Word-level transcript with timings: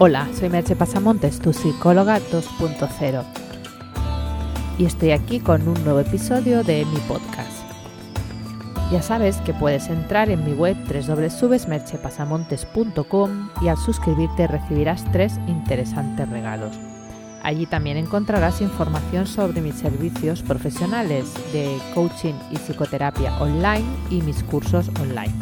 Hola, 0.00 0.28
soy 0.32 0.48
Merche 0.48 0.76
Pasamontes, 0.76 1.40
tu 1.40 1.52
psicóloga 1.52 2.20
2.0. 2.20 3.24
Y 4.78 4.84
estoy 4.84 5.10
aquí 5.10 5.40
con 5.40 5.66
un 5.66 5.74
nuevo 5.82 5.98
episodio 5.98 6.62
de 6.62 6.84
mi 6.84 7.00
podcast. 7.08 7.64
Ya 8.92 9.02
sabes 9.02 9.38
que 9.38 9.52
puedes 9.52 9.88
entrar 9.88 10.30
en 10.30 10.44
mi 10.44 10.52
web 10.52 10.76
www.merchepasamontes.com 10.86 13.48
y 13.60 13.66
al 13.66 13.76
suscribirte 13.76 14.46
recibirás 14.46 15.04
tres 15.10 15.36
interesantes 15.48 16.28
regalos. 16.28 16.78
Allí 17.42 17.66
también 17.66 17.96
encontrarás 17.96 18.60
información 18.60 19.26
sobre 19.26 19.60
mis 19.60 19.74
servicios 19.74 20.44
profesionales 20.44 21.34
de 21.52 21.76
coaching 21.92 22.34
y 22.52 22.56
psicoterapia 22.58 23.36
online 23.40 23.84
y 24.10 24.22
mis 24.22 24.44
cursos 24.44 24.90
online. 25.00 25.34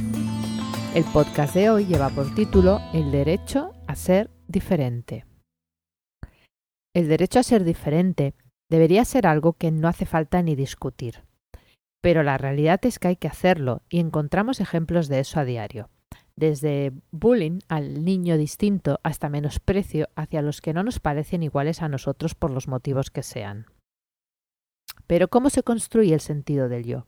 El 0.95 1.05
podcast 1.05 1.53
de 1.53 1.69
hoy 1.69 1.85
lleva 1.85 2.09
por 2.09 2.35
título 2.35 2.81
El 2.95 3.13
derecho 3.13 3.75
a 3.87 3.95
ser 3.95 4.31
diferente. 4.49 5.27
El 6.95 7.09
derecho 7.09 7.39
a 7.39 7.43
ser 7.43 7.65
diferente 7.65 8.35
debería 8.71 9.05
ser 9.05 9.27
algo 9.27 9.53
que 9.53 9.71
no 9.71 9.89
hace 9.89 10.07
falta 10.07 10.43
ni 10.43 10.57
discutir. 10.57 11.25
Pero 12.03 12.23
la 12.23 12.39
realidad 12.39 12.81
es 12.85 12.99
que 12.99 13.09
hay 13.09 13.17
que 13.17 13.29
hacerlo 13.29 13.83
y 13.89 14.01
encontramos 14.01 14.61
ejemplos 14.61 15.09
de 15.09 15.21
eso 15.21 15.41
a 15.41 15.45
diario. 15.45 15.91
Desde 16.37 16.93
bullying 17.11 17.61
al 17.69 18.05
niño 18.05 18.37
distinto 18.37 19.01
hasta 19.03 19.29
menosprecio 19.29 20.09
hacia 20.15 20.43
los 20.43 20.61
que 20.61 20.75
no 20.75 20.83
nos 20.83 21.01
parecen 21.01 21.43
iguales 21.43 21.83
a 21.83 21.89
nosotros 21.89 22.35
por 22.35 22.51
los 22.51 22.69
motivos 22.69 23.11
que 23.11 23.23
sean. 23.23 23.67
Pero 25.07 25.29
¿cómo 25.29 25.51
se 25.51 25.63
construye 25.63 26.15
el 26.15 26.21
sentido 26.21 26.69
del 26.69 26.85
yo? 26.85 27.07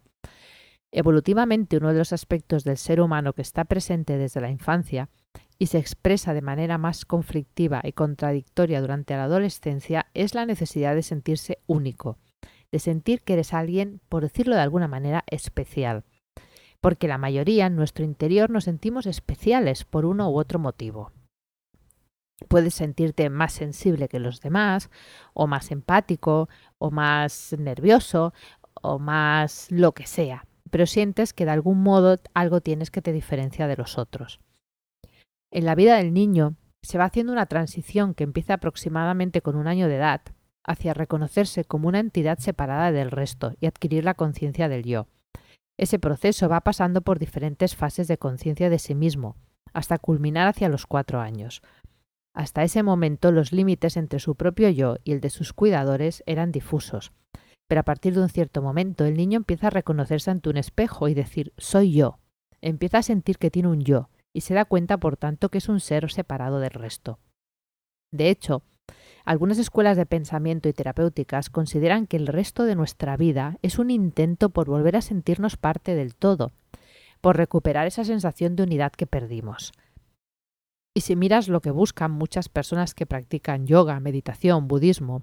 Evolutivamente 0.91 1.77
uno 1.77 1.93
de 1.93 1.99
los 1.99 2.13
aspectos 2.13 2.65
del 2.65 2.79
ser 2.79 3.01
humano 3.01 3.35
que 3.35 3.43
está 3.43 3.65
presente 3.65 4.17
desde 4.17 4.41
la 4.41 4.51
infancia 4.51 5.11
y 5.59 5.67
se 5.67 5.79
expresa 5.79 6.33
de 6.33 6.41
manera 6.41 6.79
más 6.79 7.05
conflictiva 7.05 7.81
y 7.85 7.93
contradictoria 7.93 8.81
durante 8.81 9.15
la 9.15 9.25
adolescencia 9.25 10.07
es 10.15 10.35
la 10.35 10.47
necesidad 10.47 10.95
de 10.95 11.03
sentirse 11.03 11.59
único, 11.67 12.19
de 12.73 12.79
sentir 12.79 13.23
que 13.23 13.35
eres 13.35 13.53
alguien, 13.53 14.01
por 14.09 14.23
decirlo 14.23 14.55
de 14.55 14.63
alguna 14.63 14.89
manera, 14.89 15.25
especial. 15.27 16.05
Porque 16.81 17.09
la 17.09 17.19
mayoría 17.19 17.67
en 17.67 17.77
nuestro 17.77 18.05
interior 18.05 18.51
nos 18.51 18.65
sentimos 18.65 19.07
especiales 19.07 19.85
por 19.85 20.07
uno 20.07 20.31
u 20.31 20.39
otro 20.39 20.59
motivo. 20.59 21.13
Puedes 22.47 22.75
sentirte 22.75 23.29
más 23.31 23.53
sensible 23.53 24.09
que 24.09 24.21
los 24.21 24.41
demás, 24.41 24.91
o 25.35 25.49
más 25.49 25.73
empático, 25.73 26.49
o 26.79 26.93
más 26.93 27.55
nervioso, 27.59 28.33
o 28.81 29.01
más 29.01 29.67
lo 29.73 29.93
que 29.93 30.07
sea, 30.07 30.45
pero 30.69 30.87
sientes 30.87 31.33
que 31.33 31.45
de 31.45 31.51
algún 31.51 31.83
modo 31.83 32.19
algo 32.35 32.61
tienes 32.61 32.91
que 32.91 33.03
te 33.03 33.13
diferencia 33.13 33.67
de 33.67 33.77
los 33.77 33.99
otros. 33.99 34.41
En 35.51 35.65
la 35.65 35.75
vida 35.75 35.97
del 35.97 36.13
niño 36.13 36.57
se 36.83 36.99
va 36.99 37.05
haciendo 37.05 37.33
una 37.33 37.47
transición 37.47 38.15
que 38.15 38.25
empieza 38.25 38.55
aproximadamente 38.55 39.43
con 39.43 39.57
un 39.57 39.67
año 39.67 39.89
de 39.89 39.97
edad 39.97 40.23
hacia 40.65 40.95
reconocerse 40.95 41.65
como 41.65 41.89
una 41.89 41.99
entidad 41.99 42.39
separada 42.39 42.93
del 42.93 43.11
resto 43.11 43.55
y 43.59 43.67
adquirir 43.67 44.05
la 44.05 44.15
conciencia 44.15 44.69
del 44.69 44.85
yo. 44.85 45.09
Ese 45.79 45.99
proceso 45.99 46.49
va 46.49 46.61
pasando 46.61 47.01
por 47.01 47.19
diferentes 47.19 47.75
fases 47.75 48.09
de 48.09 48.19
conciencia 48.19 48.69
de 48.69 48.79
sí 48.79 48.95
mismo, 48.95 49.37
hasta 49.73 49.99
culminar 49.99 50.47
hacia 50.49 50.69
los 50.69 50.87
cuatro 50.87 51.21
años. 51.21 51.63
Hasta 52.35 52.65
ese 52.65 52.83
momento 52.83 53.33
los 53.33 53.53
límites 53.53 53.97
entre 53.97 54.19
su 54.19 54.35
propio 54.35 54.69
yo 54.69 54.97
y 55.05 55.13
el 55.13 55.21
de 55.21 55.31
sus 55.31 55.53
cuidadores 55.53 56.23
eran 56.27 56.53
difusos, 56.53 57.13
pero 57.69 57.83
a 57.83 57.85
partir 57.85 58.15
de 58.15 58.23
un 58.23 58.31
cierto 58.31 58.63
momento 58.63 59.05
el 59.05 59.17
niño 59.17 59.37
empieza 59.37 59.69
a 59.69 59.71
reconocerse 59.71 60.31
ante 60.31 60.49
un 60.49 60.57
espejo 60.57 61.09
y 61.09 61.15
decir 61.15 61.53
soy 61.59 61.93
yo. 61.93 62.19
Empieza 62.61 62.99
a 62.99 63.03
sentir 63.03 63.39
que 63.39 63.51
tiene 63.51 63.69
un 63.69 63.83
yo, 63.83 64.09
y 64.33 64.41
se 64.41 64.55
da 64.55 64.65
cuenta, 64.65 64.97
por 64.97 65.17
tanto, 65.17 65.51
que 65.51 65.59
es 65.59 65.69
un 65.69 65.79
ser 65.79 66.11
separado 66.11 66.59
del 66.59 66.71
resto. 66.71 67.21
De 68.11 68.31
hecho, 68.31 68.63
algunas 69.25 69.59
escuelas 69.59 69.97
de 69.97 70.07
pensamiento 70.07 70.69
y 70.69 70.73
terapéuticas 70.73 71.51
consideran 71.51 72.07
que 72.07 72.17
el 72.17 72.27
resto 72.27 72.65
de 72.65 72.75
nuestra 72.75 73.17
vida 73.17 73.59
es 73.63 73.79
un 73.79 73.91
intento 73.91 74.49
por 74.49 74.67
volver 74.67 74.97
a 74.97 75.03
sentirnos 75.03 75.57
parte 75.57 75.95
del 75.95 76.15
todo, 76.15 76.53
por 77.21 77.37
recuperar 77.37 77.87
esa 77.87 78.05
sensación 78.05 78.57
de 78.57 78.63
unidad 78.63 78.93
que 78.93 79.07
perdimos. 79.07 79.73
Y 80.95 81.03
si 81.03 81.17
miras 81.17 81.49
lo 81.49 81.61
que 81.61 81.71
buscan 81.71 82.11
muchas 82.11 82.49
personas 82.49 82.95
que 82.95 83.07
practican 83.07 83.67
yoga, 83.67 84.01
meditación, 84.01 84.67
budismo 84.67 85.23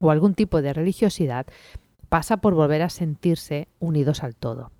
o 0.00 0.10
algún 0.10 0.34
tipo 0.34 0.62
de 0.62 0.72
religiosidad, 0.72 1.46
pasa 2.08 2.38
por 2.38 2.54
volver 2.54 2.82
a 2.82 2.90
sentirse 2.90 3.68
unidos 3.78 4.22
al 4.22 4.36
todo. 4.36 4.70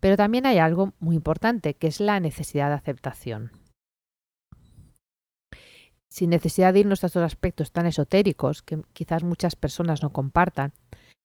Pero 0.00 0.16
también 0.16 0.46
hay 0.46 0.58
algo 0.58 0.92
muy 1.00 1.16
importante, 1.16 1.74
que 1.74 1.86
es 1.88 2.00
la 2.00 2.20
necesidad 2.20 2.68
de 2.68 2.74
aceptación. 2.74 3.52
Sin 6.08 6.30
necesidad 6.30 6.72
de 6.72 6.80
irnos 6.80 7.04
a 7.04 7.08
estos 7.08 7.22
aspectos 7.22 7.72
tan 7.72 7.86
esotéricos 7.86 8.62
que 8.62 8.82
quizás 8.92 9.24
muchas 9.24 9.56
personas 9.56 10.02
no 10.02 10.10
compartan, 10.10 10.72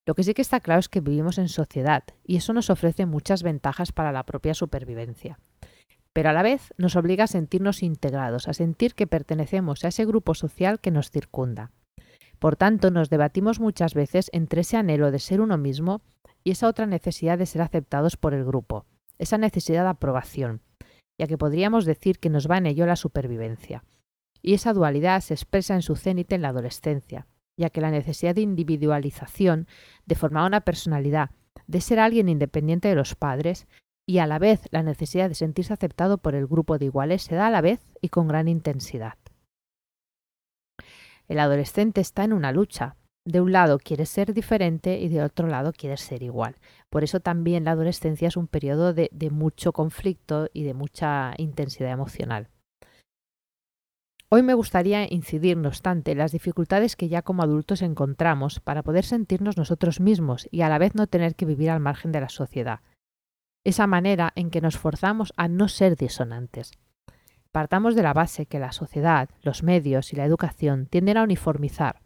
lo 0.05 0.15
que 0.15 0.23
sí 0.23 0.33
que 0.33 0.41
está 0.41 0.59
claro 0.59 0.79
es 0.79 0.89
que 0.89 0.99
vivimos 0.99 1.37
en 1.37 1.47
sociedad 1.47 2.03
y 2.25 2.35
eso 2.35 2.51
nos 2.51 2.69
ofrece 2.69 3.05
muchas 3.05 3.41
ventajas 3.41 3.93
para 3.93 4.11
la 4.11 4.23
propia 4.23 4.53
supervivencia. 4.53 5.39
Pero 6.11 6.29
a 6.29 6.33
la 6.33 6.43
vez 6.43 6.73
nos 6.77 6.95
obliga 6.95 7.23
a 7.23 7.27
sentirnos 7.27 7.81
integrados, 7.81 8.47
a 8.47 8.53
sentir 8.53 8.95
que 8.95 9.07
pertenecemos 9.07 9.83
a 9.83 9.87
ese 9.87 10.05
grupo 10.05 10.35
social 10.35 10.79
que 10.79 10.91
nos 10.91 11.09
circunda. 11.09 11.71
Por 12.43 12.57
tanto, 12.57 12.91
nos 12.91 13.09
debatimos 13.09 13.61
muchas 13.61 13.93
veces 13.93 14.29
entre 14.33 14.61
ese 14.61 14.75
anhelo 14.75 15.11
de 15.11 15.19
ser 15.19 15.39
uno 15.39 15.57
mismo 15.57 16.01
y 16.43 16.51
esa 16.51 16.67
otra 16.67 16.85
necesidad 16.85 17.37
de 17.37 17.45
ser 17.45 17.61
aceptados 17.61 18.17
por 18.17 18.33
el 18.33 18.43
grupo, 18.43 18.85
esa 19.17 19.37
necesidad 19.37 19.83
de 19.83 19.91
aprobación, 19.91 20.59
ya 21.17 21.25
que 21.27 21.37
podríamos 21.37 21.85
decir 21.85 22.19
que 22.19 22.29
nos 22.29 22.51
va 22.51 22.57
en 22.57 22.65
ello 22.65 22.85
la 22.85 22.97
supervivencia. 22.97 23.85
Y 24.41 24.55
esa 24.55 24.73
dualidad 24.73 25.21
se 25.21 25.33
expresa 25.35 25.73
en 25.73 25.83
su 25.83 25.95
cénite 25.95 26.35
en 26.35 26.41
la 26.41 26.49
adolescencia, 26.49 27.27
ya 27.55 27.69
que 27.69 27.79
la 27.79 27.91
necesidad 27.91 28.35
de 28.35 28.41
individualización, 28.41 29.67
de 30.05 30.15
formar 30.15 30.45
una 30.45 30.59
personalidad, 30.59 31.29
de 31.67 31.79
ser 31.79 31.97
alguien 31.97 32.27
independiente 32.27 32.89
de 32.89 32.95
los 32.95 33.15
padres, 33.15 33.67
y 34.05 34.17
a 34.17 34.27
la 34.27 34.37
vez 34.37 34.67
la 34.71 34.83
necesidad 34.83 35.29
de 35.29 35.35
sentirse 35.35 35.71
aceptado 35.71 36.17
por 36.17 36.35
el 36.35 36.47
grupo 36.47 36.77
de 36.77 36.87
iguales 36.87 37.21
se 37.21 37.35
da 37.35 37.47
a 37.47 37.51
la 37.51 37.61
vez 37.61 37.79
y 38.01 38.09
con 38.09 38.27
gran 38.27 38.49
intensidad. 38.49 39.13
El 41.27 41.39
adolescente 41.39 42.01
está 42.01 42.23
en 42.23 42.33
una 42.33 42.51
lucha, 42.51 42.95
de 43.25 43.39
un 43.39 43.53
lado 43.53 43.79
quieres 43.79 44.09
ser 44.09 44.33
diferente 44.33 44.99
y 44.99 45.07
de 45.07 45.23
otro 45.23 45.47
lado 45.47 45.71
quieres 45.71 46.01
ser 46.01 46.23
igual. 46.23 46.57
Por 46.89 47.03
eso 47.03 47.21
también 47.21 47.63
la 47.63 47.71
adolescencia 47.71 48.27
es 48.27 48.35
un 48.35 48.47
periodo 48.47 48.93
de, 48.93 49.09
de, 49.13 49.29
mucho 49.29 49.71
conflicto 49.71 50.49
y 50.53 50.63
de 50.63 50.73
mucha 50.73 51.33
intensidad 51.37 51.91
emocional. 51.91 52.49
Hoy 54.27 54.41
me 54.41 54.55
gustaría 54.55 55.05
incidir, 55.13 55.57
no 55.57 55.69
obstante, 55.69 56.11
en 56.11 56.17
las 56.17 56.31
dificultades 56.31 56.95
que 56.95 57.07
ya 57.07 57.21
como 57.21 57.43
adultos 57.43 57.81
encontramos 57.83 58.59
para 58.59 58.81
poder 58.81 59.05
sentirnos 59.05 59.57
nosotros 59.57 59.99
mismos 59.99 60.47
y 60.49 60.61
a 60.61 60.69
la 60.69 60.79
vez 60.79 60.95
no 60.95 61.07
tener 61.07 61.35
que 61.35 61.45
vivir 61.45 61.69
al 61.69 61.79
margen 61.79 62.11
de 62.11 62.21
la 62.21 62.29
sociedad. 62.29 62.79
Esa 63.63 63.87
manera 63.87 64.33
en 64.35 64.49
que 64.49 64.59
nos 64.59 64.77
forzamos 64.77 65.33
a 65.37 65.47
no 65.47 65.69
ser 65.69 65.95
disonantes. 65.95 66.71
Partamos 67.53 67.93
de 67.93 68.01
la 68.01 68.13
base 68.13 68.47
que 68.47 68.57
la 68.57 68.71
sociedad, 68.71 69.29
los 69.43 69.61
medios 69.61 70.11
y 70.11 70.15
la 70.15 70.25
educación 70.25 70.87
tienden 70.87 71.17
a 71.17 71.23
uniformizar, 71.23 72.01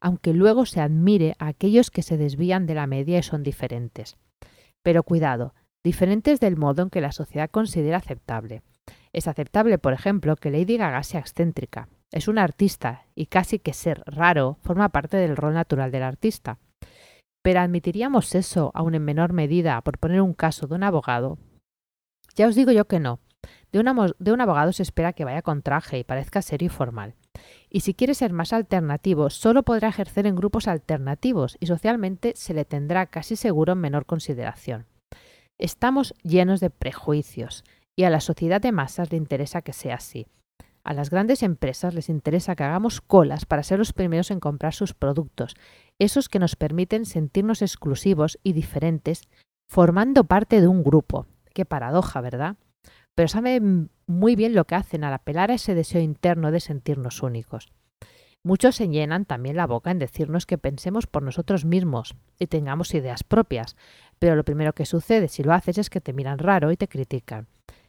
aunque 0.00 0.32
luego 0.32 0.64
se 0.64 0.80
admire 0.80 1.36
a 1.38 1.48
aquellos 1.48 1.90
que 1.90 2.00
se 2.00 2.16
desvían 2.16 2.64
de 2.66 2.74
la 2.74 2.86
media 2.86 3.18
y 3.18 3.22
son 3.22 3.42
diferentes. 3.42 4.16
Pero 4.82 5.02
cuidado, 5.02 5.54
diferentes 5.84 6.40
del 6.40 6.56
modo 6.56 6.82
en 6.82 6.88
que 6.88 7.02
la 7.02 7.12
sociedad 7.12 7.50
considera 7.50 7.98
aceptable. 7.98 8.62
Es 9.12 9.28
aceptable, 9.28 9.76
por 9.76 9.92
ejemplo, 9.92 10.34
que 10.36 10.50
Lady 10.50 10.78
Gaga 10.78 11.02
sea 11.02 11.20
excéntrica. 11.20 11.90
Es 12.10 12.26
una 12.26 12.42
artista 12.42 13.04
y 13.14 13.26
casi 13.26 13.58
que 13.58 13.74
ser 13.74 14.02
raro 14.06 14.56
forma 14.62 14.88
parte 14.88 15.18
del 15.18 15.36
rol 15.36 15.52
natural 15.52 15.90
del 15.90 16.04
artista. 16.04 16.58
Pero 17.42 17.60
¿admitiríamos 17.60 18.34
eso 18.34 18.70
aún 18.72 18.94
en 18.94 19.04
menor 19.04 19.34
medida 19.34 19.78
por 19.82 19.98
poner 19.98 20.22
un 20.22 20.32
caso 20.32 20.66
de 20.66 20.74
un 20.74 20.84
abogado? 20.84 21.36
Ya 22.34 22.46
os 22.46 22.54
digo 22.54 22.72
yo 22.72 22.86
que 22.86 22.98
no. 22.98 23.20
De, 23.72 23.80
un 24.32 24.40
abogado 24.40 24.72
se 24.72 24.82
espera 24.82 25.12
que 25.12 25.24
vaya 25.24 25.42
con 25.42 25.62
traje 25.62 25.98
y 25.98 26.04
parezca 26.04 26.42
serio 26.42 26.66
y 26.66 26.70
formal 26.70 27.14
y 27.70 27.80
si 27.80 27.94
quiere 27.94 28.14
ser 28.14 28.32
más 28.32 28.52
alternativo, 28.52 29.30
solo 29.30 29.62
podrá 29.62 29.88
ejercer 29.88 30.26
en 30.26 30.36
grupos 30.36 30.68
alternativos 30.68 31.56
y 31.60 31.66
socialmente 31.66 32.32
se 32.36 32.54
le 32.54 32.64
tendrá 32.64 33.06
casi 33.06 33.36
seguro 33.36 33.74
en 33.74 33.80
menor 33.80 34.06
consideración. 34.06 34.86
Estamos 35.58 36.14
llenos 36.22 36.60
de 36.60 36.70
prejuicios 36.70 37.64
y 37.96 38.04
a 38.04 38.10
la 38.10 38.20
sociedad 38.20 38.60
de 38.60 38.72
masas 38.72 39.10
le 39.10 39.16
interesa 39.16 39.62
que 39.62 39.72
sea 39.72 39.96
así. 39.96 40.26
A 40.84 40.92
las 40.92 41.10
grandes 41.10 41.42
empresas 41.42 41.94
les 41.94 42.08
interesa 42.08 42.54
que 42.54 42.62
hagamos 42.62 43.00
colas 43.00 43.44
para 43.44 43.64
ser 43.64 43.78
los 43.78 43.92
primeros 43.92 44.30
en 44.30 44.38
comprar 44.38 44.72
sus 44.72 44.94
productos, 44.94 45.56
esos 45.98 46.28
que 46.28 46.38
nos 46.38 46.54
permiten 46.54 47.06
sentirnos 47.06 47.62
exclusivos 47.62 48.38
y 48.44 48.52
diferentes, 48.52 49.22
formando 49.68 50.24
parte 50.24 50.60
de 50.60 50.68
un 50.68 50.84
grupo. 50.84 51.26
Qué 51.52 51.64
paradoja, 51.64 52.20
¿verdad? 52.20 52.56
Pero 53.16 53.28
saben 53.28 53.90
muy 54.06 54.36
bien 54.36 54.54
lo 54.54 54.66
que 54.66 54.76
hacen 54.76 55.02
al 55.02 55.14
apelar 55.14 55.50
a 55.50 55.54
ese 55.54 55.74
deseo 55.74 56.00
interno 56.00 56.52
de 56.52 56.60
sentirnos 56.60 57.22
únicos. 57.22 57.72
Muchos 58.44 58.76
se 58.76 58.88
llenan 58.88 59.24
también 59.24 59.56
la 59.56 59.66
boca 59.66 59.90
en 59.90 59.98
decirnos 59.98 60.46
que 60.46 60.58
pensemos 60.58 61.08
por 61.08 61.24
nosotros 61.24 61.64
mismos 61.64 62.14
y 62.38 62.46
tengamos 62.46 62.94
ideas 62.94 63.24
propias, 63.24 63.74
pero 64.20 64.36
lo 64.36 64.44
primero 64.44 64.72
que 64.74 64.86
sucede 64.86 65.26
si 65.26 65.42
lo 65.42 65.52
haces 65.52 65.78
es 65.78 65.90
que 65.90 66.00
te 66.00 66.12
miran 66.12 66.38
raro 66.38 66.70
y 66.70 66.76
te 66.76 66.86
critican. 66.86 67.48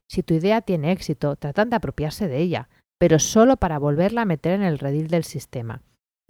Si 0.09 0.23
tu 0.23 0.33
idea 0.33 0.61
tiene 0.61 0.91
éxito, 0.93 1.35
tratan 1.35 1.69
de 1.69 1.75
apropiarse 1.75 2.27
de 2.27 2.39
ella, 2.39 2.69
pero 2.97 3.19
solo 3.19 3.57
para 3.57 3.77
volverla 3.77 4.21
a 4.21 4.25
meter 4.25 4.53
en 4.53 4.63
el 4.63 4.79
redil 4.79 5.09
del 5.09 5.25
sistema. 5.25 5.83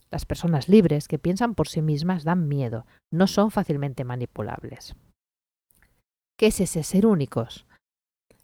Las 0.09 0.25
personas 0.25 0.67
libres 0.67 1.07
que 1.07 1.19
piensan 1.19 1.53
por 1.53 1.67
sí 1.67 1.81
mismas 1.81 2.23
dan 2.23 2.47
miedo, 2.47 2.85
no 3.11 3.27
son 3.27 3.51
fácilmente 3.51 4.03
manipulables. 4.03 4.95
¿Qué 6.37 6.47
es 6.47 6.59
ese 6.59 6.83
ser 6.83 7.05
únicos? 7.05 7.65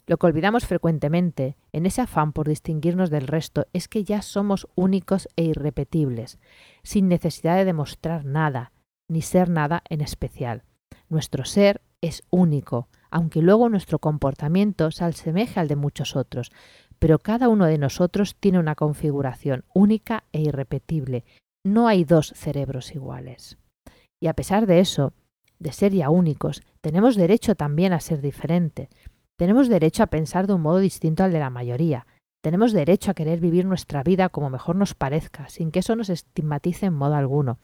Lo 0.06 0.18
que 0.18 0.26
olvidamos 0.26 0.66
frecuentemente, 0.66 1.56
en 1.72 1.86
ese 1.86 2.02
afán 2.02 2.32
por 2.32 2.46
distinguirnos 2.46 3.10
del 3.10 3.26
resto, 3.26 3.66
es 3.72 3.88
que 3.88 4.04
ya 4.04 4.20
somos 4.20 4.68
únicos 4.74 5.28
e 5.36 5.44
irrepetibles, 5.44 6.38
sin 6.82 7.08
necesidad 7.08 7.56
de 7.56 7.64
demostrar 7.64 8.24
nada, 8.24 8.72
ni 9.08 9.22
ser 9.22 9.48
nada 9.48 9.82
en 9.88 10.02
especial. 10.02 10.62
Nuestro 11.08 11.44
ser 11.44 11.80
es 12.02 12.22
único, 12.30 12.88
aunque 13.10 13.40
luego 13.40 13.68
nuestro 13.70 13.98
comportamiento 13.98 14.90
se 14.90 15.04
asemeje 15.04 15.58
al 15.58 15.68
de 15.68 15.76
muchos 15.76 16.16
otros, 16.16 16.52
pero 16.98 17.18
cada 17.18 17.48
uno 17.48 17.64
de 17.66 17.78
nosotros 17.78 18.36
tiene 18.38 18.58
una 18.58 18.74
configuración 18.74 19.64
única 19.72 20.24
e 20.32 20.42
irrepetible. 20.42 21.24
No 21.64 21.88
hay 21.88 22.04
dos 22.04 22.32
cerebros 22.36 22.94
iguales. 22.94 23.56
Y 24.20 24.26
a 24.26 24.34
pesar 24.34 24.66
de 24.66 24.80
eso, 24.80 25.14
de 25.58 25.72
ser 25.72 25.92
ya 25.92 26.10
únicos, 26.10 26.62
tenemos 26.82 27.16
derecho 27.16 27.54
también 27.54 27.92
a 27.92 28.00
ser 28.00 28.20
diferente. 28.20 28.90
Tenemos 29.36 29.68
derecho 29.68 30.02
a 30.02 30.06
pensar 30.06 30.46
de 30.46 30.54
un 30.54 30.60
modo 30.60 30.78
distinto 30.78 31.24
al 31.24 31.32
de 31.32 31.40
la 31.40 31.50
mayoría. 31.50 32.06
Tenemos 32.40 32.72
derecho 32.72 33.10
a 33.10 33.14
querer 33.14 33.40
vivir 33.40 33.64
nuestra 33.64 34.02
vida 34.02 34.28
como 34.28 34.50
mejor 34.50 34.76
nos 34.76 34.94
parezca, 34.94 35.48
sin 35.48 35.70
que 35.70 35.80
eso 35.80 35.96
nos 35.96 36.08
estigmatice 36.08 36.86
en 36.86 36.94
modo 36.94 37.14
alguno. 37.14 37.58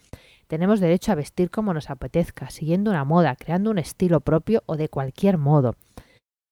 Tenemos 0.48 0.80
derecho 0.80 1.12
a 1.12 1.14
vestir 1.14 1.50
como 1.50 1.72
nos 1.72 1.90
apetezca, 1.90 2.50
siguiendo 2.50 2.90
una 2.90 3.04
moda, 3.04 3.36
creando 3.36 3.70
un 3.70 3.78
estilo 3.78 4.20
propio 4.20 4.64
o 4.66 4.76
de 4.76 4.88
cualquier 4.88 5.38
modo. 5.38 5.76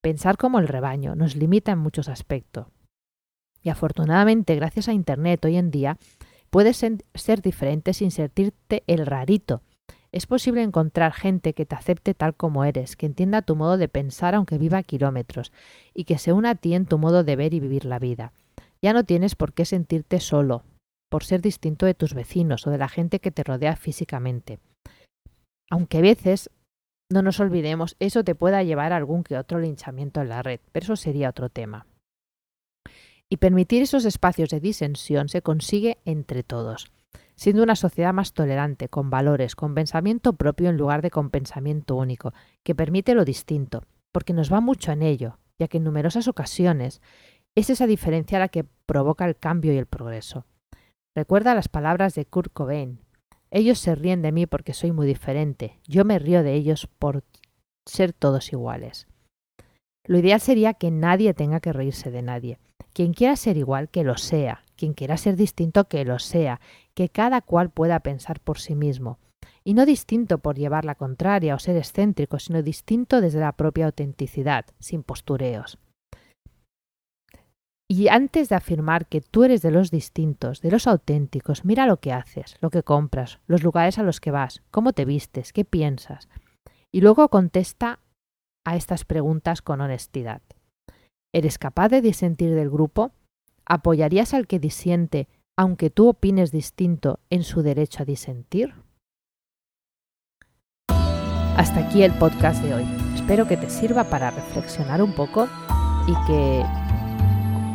Pensar 0.00 0.36
como 0.36 0.60
el 0.60 0.68
rebaño 0.68 1.16
nos 1.16 1.34
limita 1.34 1.72
en 1.72 1.78
muchos 1.78 2.08
aspectos. 2.08 2.66
Y 3.60 3.70
afortunadamente, 3.70 4.54
gracias 4.54 4.88
a 4.88 4.92
Internet 4.92 5.44
hoy 5.44 5.56
en 5.56 5.72
día, 5.72 5.98
puedes 6.50 6.76
ser 6.76 7.42
diferente 7.42 7.92
sin 7.92 8.12
sentirte 8.12 8.84
el 8.86 9.04
rarito, 9.04 9.62
es 10.10 10.26
posible 10.26 10.62
encontrar 10.62 11.12
gente 11.12 11.52
que 11.52 11.66
te 11.66 11.74
acepte 11.74 12.14
tal 12.14 12.34
como 12.34 12.64
eres, 12.64 12.96
que 12.96 13.06
entienda 13.06 13.42
tu 13.42 13.56
modo 13.56 13.76
de 13.76 13.88
pensar 13.88 14.34
aunque 14.34 14.58
viva 14.58 14.82
kilómetros, 14.82 15.52
y 15.94 16.04
que 16.04 16.18
se 16.18 16.32
una 16.32 16.50
a 16.50 16.54
ti 16.54 16.74
en 16.74 16.86
tu 16.86 16.98
modo 16.98 17.24
de 17.24 17.36
ver 17.36 17.52
y 17.52 17.60
vivir 17.60 17.84
la 17.84 17.98
vida. 17.98 18.32
Ya 18.80 18.92
no 18.92 19.04
tienes 19.04 19.34
por 19.34 19.52
qué 19.52 19.64
sentirte 19.64 20.20
solo, 20.20 20.64
por 21.10 21.24
ser 21.24 21.42
distinto 21.42 21.84
de 21.84 21.94
tus 21.94 22.14
vecinos 22.14 22.66
o 22.66 22.70
de 22.70 22.78
la 22.78 22.88
gente 22.88 23.20
que 23.20 23.30
te 23.30 23.44
rodea 23.44 23.76
físicamente. 23.76 24.60
Aunque 25.70 25.98
a 25.98 26.02
veces, 26.02 26.50
no 27.12 27.20
nos 27.20 27.40
olvidemos, 27.40 27.96
eso 27.98 28.24
te 28.24 28.34
pueda 28.34 28.62
llevar 28.62 28.92
a 28.92 28.96
algún 28.96 29.24
que 29.24 29.36
otro 29.36 29.58
linchamiento 29.58 30.22
en 30.22 30.30
la 30.30 30.42
red, 30.42 30.60
pero 30.72 30.84
eso 30.84 30.96
sería 30.96 31.28
otro 31.28 31.50
tema. 31.50 31.86
Y 33.30 33.36
permitir 33.36 33.82
esos 33.82 34.06
espacios 34.06 34.48
de 34.48 34.60
disensión 34.60 35.28
se 35.28 35.42
consigue 35.42 35.98
entre 36.06 36.42
todos 36.42 36.90
siendo 37.38 37.62
una 37.62 37.76
sociedad 37.76 38.12
más 38.12 38.32
tolerante, 38.32 38.88
con 38.88 39.10
valores, 39.10 39.54
con 39.54 39.74
pensamiento 39.74 40.32
propio 40.32 40.70
en 40.70 40.76
lugar 40.76 41.02
de 41.02 41.10
con 41.10 41.30
pensamiento 41.30 41.94
único, 41.94 42.34
que 42.64 42.74
permite 42.74 43.14
lo 43.14 43.24
distinto, 43.24 43.84
porque 44.12 44.32
nos 44.32 44.52
va 44.52 44.60
mucho 44.60 44.90
en 44.90 45.02
ello, 45.02 45.38
ya 45.56 45.68
que 45.68 45.76
en 45.76 45.84
numerosas 45.84 46.26
ocasiones 46.26 47.00
es 47.56 47.70
esa 47.70 47.86
diferencia 47.86 48.40
la 48.40 48.48
que 48.48 48.64
provoca 48.86 49.24
el 49.24 49.36
cambio 49.36 49.72
y 49.72 49.76
el 49.76 49.86
progreso. 49.86 50.46
Recuerda 51.16 51.54
las 51.54 51.68
palabras 51.68 52.16
de 52.16 52.26
Kurt 52.26 52.52
Cobain. 52.52 52.98
Ellos 53.52 53.78
se 53.78 53.94
ríen 53.94 54.20
de 54.20 54.32
mí 54.32 54.46
porque 54.46 54.74
soy 54.74 54.90
muy 54.90 55.06
diferente, 55.06 55.78
yo 55.86 56.04
me 56.04 56.18
río 56.18 56.42
de 56.42 56.54
ellos 56.54 56.88
por 56.98 57.22
ser 57.86 58.12
todos 58.12 58.52
iguales. 58.52 59.06
Lo 60.04 60.18
ideal 60.18 60.40
sería 60.40 60.74
que 60.74 60.90
nadie 60.90 61.34
tenga 61.34 61.60
que 61.60 61.72
reírse 61.72 62.10
de 62.10 62.22
nadie. 62.22 62.58
Quien 62.92 63.12
quiera 63.12 63.36
ser 63.36 63.56
igual, 63.56 63.90
que 63.90 64.02
lo 64.02 64.16
sea. 64.16 64.64
Quien 64.78 64.94
quiera 64.94 65.16
ser 65.16 65.34
distinto, 65.34 65.88
que 65.88 66.04
lo 66.04 66.20
sea 66.20 66.60
que 66.94 67.08
cada 67.08 67.40
cual 67.42 67.68
pueda 67.68 67.98
pensar 67.98 68.38
por 68.38 68.60
sí 68.60 68.76
mismo, 68.76 69.18
y 69.64 69.74
no 69.74 69.84
distinto 69.84 70.38
por 70.38 70.56
llevar 70.56 70.84
la 70.84 70.94
contraria 70.94 71.56
o 71.56 71.58
ser 71.58 71.76
excéntrico, 71.76 72.38
sino 72.38 72.62
distinto 72.62 73.20
desde 73.20 73.40
la 73.40 73.52
propia 73.52 73.86
autenticidad, 73.86 74.66
sin 74.78 75.02
postureos. 75.02 75.78
Y 77.90 78.06
antes 78.06 78.48
de 78.48 78.54
afirmar 78.54 79.06
que 79.06 79.20
tú 79.20 79.42
eres 79.44 79.62
de 79.62 79.72
los 79.72 79.90
distintos, 79.90 80.60
de 80.60 80.70
los 80.70 80.86
auténticos, 80.86 81.64
mira 81.64 81.86
lo 81.86 81.98
que 81.98 82.12
haces, 82.12 82.56
lo 82.60 82.70
que 82.70 82.84
compras, 82.84 83.40
los 83.46 83.64
lugares 83.64 83.98
a 83.98 84.04
los 84.04 84.20
que 84.20 84.30
vas, 84.30 84.62
cómo 84.70 84.92
te 84.92 85.04
vistes, 85.04 85.52
qué 85.52 85.64
piensas. 85.64 86.28
Y 86.92 87.00
luego 87.00 87.28
contesta 87.30 87.98
a 88.64 88.76
estas 88.76 89.04
preguntas 89.04 89.60
con 89.60 89.80
honestidad. 89.80 90.42
¿Eres 91.34 91.58
capaz 91.58 91.88
de 91.88 92.00
disentir 92.00 92.54
del 92.54 92.70
grupo? 92.70 93.10
¿Apoyarías 93.68 94.32
al 94.32 94.46
que 94.46 94.58
disiente 94.58 95.28
aunque 95.56 95.90
tú 95.90 96.08
opines 96.08 96.52
distinto 96.52 97.18
en 97.30 97.42
su 97.42 97.62
derecho 97.62 98.02
a 98.02 98.06
disentir? 98.06 98.74
Hasta 100.88 101.86
aquí 101.86 102.02
el 102.02 102.12
podcast 102.12 102.62
de 102.62 102.74
hoy. 102.74 102.84
Espero 103.14 103.48
que 103.48 103.56
te 103.56 103.68
sirva 103.68 104.04
para 104.04 104.30
reflexionar 104.30 105.02
un 105.02 105.12
poco 105.12 105.48
y 106.06 106.14
que 106.26 106.64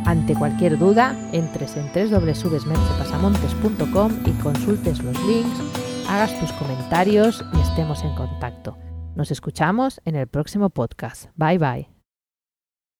ante 0.06 0.34
cualquier 0.34 0.78
duda 0.78 1.14
entres 1.32 1.76
en 1.76 1.90
www.mercepasamontes.com 1.92 4.12
y 4.26 4.30
consultes 4.42 5.02
los 5.02 5.18
links, 5.26 5.60
hagas 6.08 6.38
tus 6.40 6.50
comentarios 6.52 7.44
y 7.54 7.60
estemos 7.60 8.02
en 8.02 8.14
contacto. 8.14 8.78
Nos 9.14 9.30
escuchamos 9.30 10.00
en 10.04 10.16
el 10.16 10.26
próximo 10.26 10.70
podcast. 10.70 11.26
Bye 11.36 11.58
bye. 11.58 11.93